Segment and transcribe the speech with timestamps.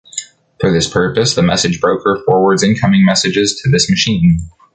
[0.59, 4.39] For this purpose the Message Broker forwards incoming messages to this machine.